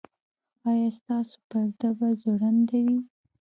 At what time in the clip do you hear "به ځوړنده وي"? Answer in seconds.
1.97-2.99